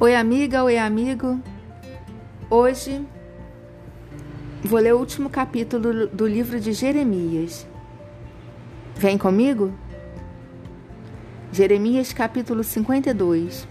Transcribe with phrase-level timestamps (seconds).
[0.00, 1.40] Oi, amiga, oi, amigo.
[2.48, 3.04] Hoje
[4.62, 7.66] vou ler o último capítulo do livro de Jeremias.
[8.94, 9.74] Vem comigo?
[11.50, 13.66] Jeremias, capítulo 52.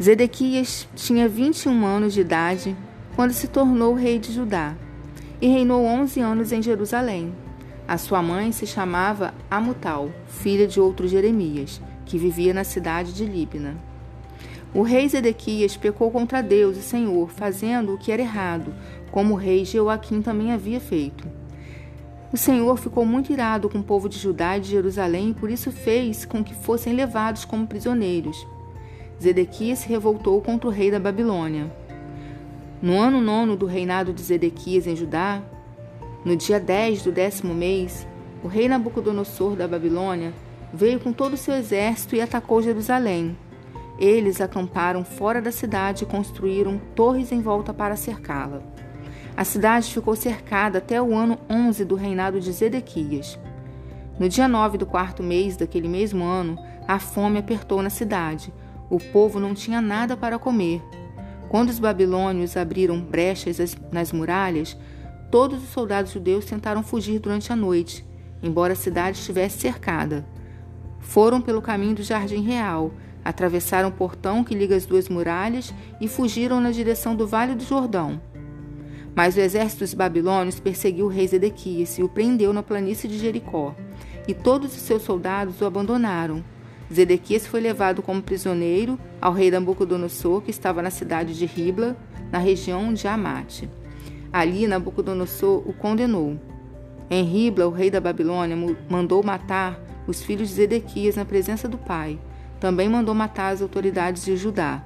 [0.00, 2.76] Zedequias tinha 21 anos de idade
[3.16, 4.76] quando se tornou rei de Judá
[5.40, 7.34] e reinou 11 anos em Jerusalém.
[7.88, 13.26] A sua mãe se chamava Amutal, filha de outro Jeremias, que vivia na cidade de
[13.26, 13.87] Líbina.
[14.78, 18.72] O rei Zedequias pecou contra Deus e Senhor, fazendo o que era errado,
[19.10, 21.26] como o rei Joaquim também havia feito.
[22.32, 25.50] O Senhor ficou muito irado com o povo de Judá e de Jerusalém e por
[25.50, 28.46] isso fez com que fossem levados como prisioneiros.
[29.20, 31.68] Zedequias se revoltou contra o rei da Babilônia.
[32.80, 35.42] No ano nono do reinado de Zedequias em Judá,
[36.24, 38.06] no dia 10 do décimo mês,
[38.44, 40.32] o rei Nabucodonosor da Babilônia
[40.72, 43.36] veio com todo o seu exército e atacou Jerusalém.
[43.98, 48.62] Eles acamparam fora da cidade e construíram torres em volta para cercá-la.
[49.36, 53.38] A cidade ficou cercada até o ano 11 do reinado de Zedequias.
[54.18, 58.52] No dia 9 do quarto mês daquele mesmo ano, a fome apertou na cidade.
[58.88, 60.82] O povo não tinha nada para comer.
[61.48, 64.76] Quando os babilônios abriram brechas nas muralhas,
[65.30, 68.04] todos os soldados judeus tentaram fugir durante a noite,
[68.42, 70.26] embora a cidade estivesse cercada.
[71.00, 72.92] Foram pelo caminho do Jardim Real
[73.24, 77.64] Atravessaram o portão que liga as duas muralhas e fugiram na direção do Vale do
[77.64, 78.20] Jordão.
[79.14, 83.18] Mas o exército dos babilônios perseguiu o rei Zedequias e o prendeu na planície de
[83.18, 83.74] Jericó.
[84.26, 86.44] E todos os seus soldados o abandonaram.
[86.92, 91.96] Zedequias foi levado como prisioneiro ao rei Nabucodonosor, que estava na cidade de Ribla,
[92.30, 93.68] na região de Amate.
[94.32, 96.38] Ali Nabucodonosor o condenou.
[97.10, 98.56] Em Ribla, o rei da Babilônia
[98.88, 102.18] mandou matar os filhos de Zedequias na presença do pai,
[102.60, 104.82] também mandou matar as autoridades de Judá.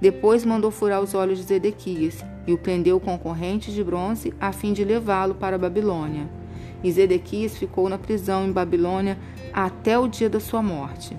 [0.00, 4.52] Depois mandou furar os olhos de Zedequias e o prendeu com correntes de bronze a
[4.52, 6.28] fim de levá-lo para a Babilônia.
[6.84, 9.18] E Zedequias ficou na prisão em Babilônia
[9.52, 11.16] até o dia da sua morte.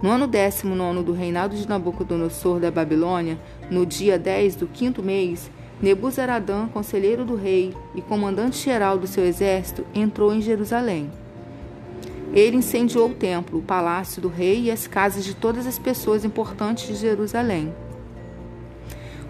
[0.00, 3.38] No ano décimo nono do reinado de Nabucodonosor da Babilônia,
[3.70, 5.50] no dia 10 do quinto mês,
[5.82, 11.10] Nebuzaradã, conselheiro do rei e comandante-geral do seu exército, entrou em Jerusalém.
[12.32, 16.24] Ele incendiou o templo, o palácio do rei e as casas de todas as pessoas
[16.24, 17.72] importantes de Jerusalém.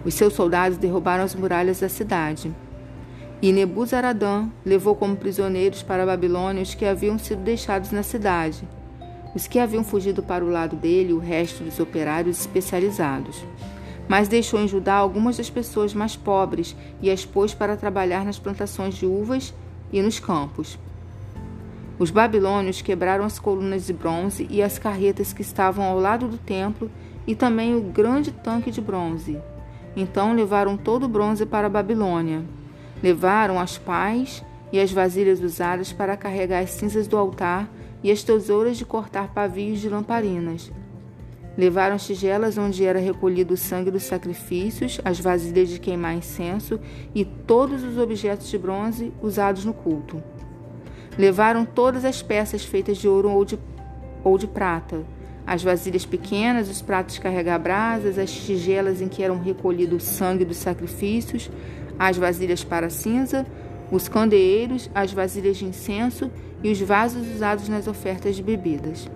[0.03, 2.53] Os seus soldados derrubaram as muralhas da cidade.
[3.41, 8.67] E Nebuzaradã levou como prisioneiros para a Babilônia os que haviam sido deixados na cidade,
[9.33, 13.43] os que haviam fugido para o lado dele, o resto dos operários especializados.
[14.09, 18.39] Mas deixou em Judá algumas das pessoas mais pobres e as pôs para trabalhar nas
[18.39, 19.53] plantações de uvas
[19.91, 20.77] e nos campos.
[21.99, 26.37] Os babilônios quebraram as colunas de bronze e as carretas que estavam ao lado do
[26.37, 26.89] templo
[27.27, 29.37] e também o grande tanque de bronze.
[29.97, 32.41] Então levaram todo o bronze para a Babilônia.
[33.03, 37.69] Levaram as pás e as vasilhas usadas para carregar as cinzas do altar
[38.01, 40.71] e as tesouras de cortar pavios de lamparinas.
[41.57, 46.79] Levaram as tigelas onde era recolhido o sangue dos sacrifícios, as vasilhas de queimar incenso
[47.13, 50.23] e todos os objetos de bronze usados no culto.
[51.19, 53.59] Levaram todas as peças feitas de ouro ou de,
[54.23, 55.03] ou de prata,
[55.45, 60.45] as vasilhas pequenas, os pratos carregar brasas, as tigelas em que eram recolhido o sangue
[60.45, 61.51] dos sacrifícios,
[61.99, 63.45] as vasilhas para cinza,
[63.91, 66.31] os candeeiros, as vasilhas de incenso
[66.63, 69.09] e os vasos usados nas ofertas de bebidas.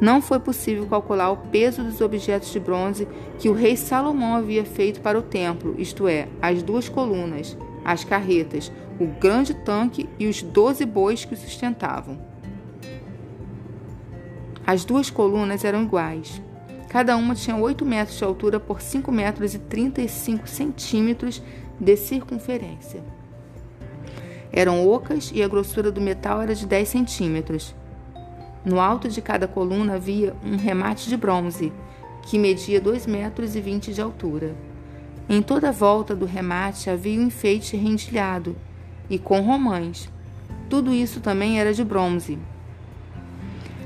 [0.00, 3.06] Não foi possível calcular o peso dos objetos de bronze
[3.38, 8.04] que o rei Salomão havia feito para o templo, isto é, as duas colunas, as
[8.04, 12.18] carretas, o grande tanque e os doze bois que o sustentavam.
[14.66, 16.40] As duas colunas eram iguais.
[16.88, 21.42] Cada uma tinha 8 metros de altura por 5 metros e 35 centímetros
[21.78, 23.02] de circunferência.
[24.52, 27.74] Eram ocas e a grossura do metal era de 10 centímetros.
[28.64, 31.72] No alto de cada coluna havia um remate de bronze,
[32.22, 34.54] que media 2 metros e 20 de altura.
[35.32, 38.56] Em toda a volta do remate havia um enfeite rendilhado,
[39.08, 40.10] e com romãs.
[40.68, 42.36] Tudo isso também era de bronze.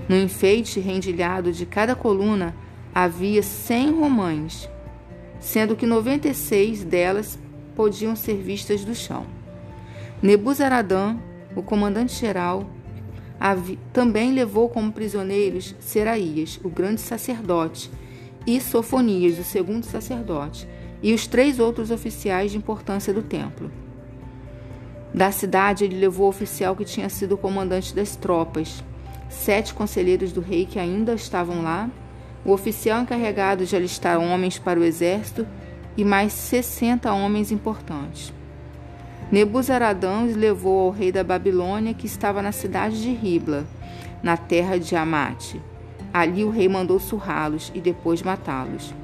[0.08, 2.55] No enfeite rendilhado de cada coluna
[2.94, 4.70] havia cem romãs,
[5.38, 7.38] sendo que 96 delas
[7.76, 9.26] podiam ser vistas do chão.
[10.23, 11.14] Nebuzaradã,
[11.55, 12.70] o comandante-geral,
[13.93, 17.91] também levou como prisioneiros Seraías, o grande sacerdote,
[18.46, 20.67] e Sofonias, o segundo sacerdote,
[21.05, 23.71] e os três outros oficiais de importância do templo.
[25.12, 28.83] Da cidade, ele levou o oficial que tinha sido comandante das tropas,
[29.29, 31.91] sete conselheiros do rei que ainda estavam lá,
[32.43, 35.47] o oficial encarregado de alistar homens para o exército
[35.95, 38.33] e mais sessenta homens importantes.
[39.31, 43.67] Nebuzaradã os levou ao rei da Babilônia, que estava na cidade de Ribla,
[44.23, 45.61] na terra de Amate.
[46.15, 49.04] Ali o rei mandou surrá-los e depois matá-los.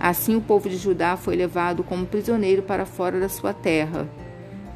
[0.00, 4.08] Assim o povo de Judá foi levado como prisioneiro para fora da sua terra.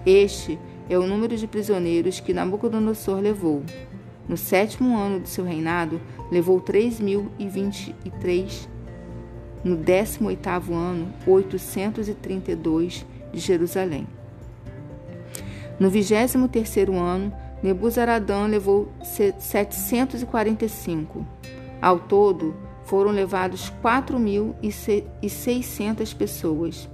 [0.04, 0.58] Este
[0.88, 3.62] é o número de prisioneiros que Nabucodonosor levou.
[4.28, 8.68] No sétimo ano do seu reinado, levou três mil e vinte e três.
[9.62, 14.06] No décimo oitavo ano, oitocentos e trinta e dois de Jerusalém.
[15.78, 17.32] No vigésimo terceiro ano,
[17.62, 18.88] Nebuzaradã levou
[19.38, 21.24] setecentos e quarenta e cinco.
[21.80, 26.88] Ao todo, foram levados 4.600 pessoas.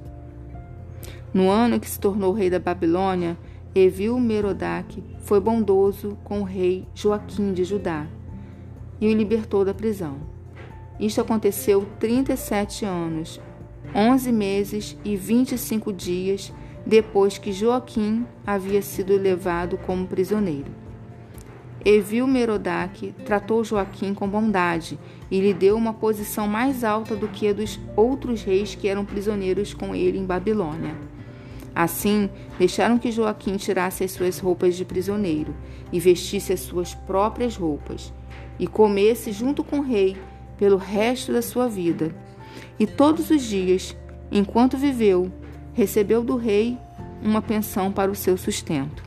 [1.32, 3.38] No ano que se tornou rei da Babilônia,
[3.74, 8.06] Evil Merodach foi bondoso com o rei Joaquim de Judá
[9.00, 10.16] e o libertou da prisão.
[10.98, 13.40] Isto aconteceu 37 anos,
[13.94, 16.52] 11 meses e 25 dias
[16.84, 20.87] depois que Joaquim havia sido levado como prisioneiro.
[21.84, 24.98] Evil Merodach tratou Joaquim com bondade
[25.30, 29.04] e lhe deu uma posição mais alta do que a dos outros reis que eram
[29.04, 30.96] prisioneiros com ele em Babilônia.
[31.74, 32.28] Assim,
[32.58, 35.54] deixaram que Joaquim tirasse as suas roupas de prisioneiro
[35.92, 38.12] e vestisse as suas próprias roupas,
[38.58, 40.16] e comesse junto com o rei
[40.58, 42.12] pelo resto da sua vida.
[42.78, 43.96] E todos os dias,
[44.30, 45.30] enquanto viveu,
[45.72, 46.76] recebeu do rei
[47.22, 49.04] uma pensão para o seu sustento.